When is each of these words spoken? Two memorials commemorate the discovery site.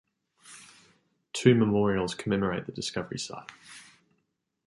Two 1.31 1.53
memorials 1.53 2.15
commemorate 2.15 2.65
the 2.65 2.71
discovery 2.71 3.19
site. 3.19 3.51